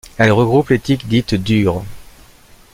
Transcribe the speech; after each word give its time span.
Elle 0.17 0.31
regroupe 0.31 0.69
les 0.69 0.79
tiques 0.79 1.07
dites 1.07 1.35
dures. 1.35 1.83